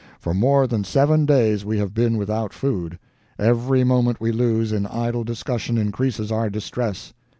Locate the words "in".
4.71-4.87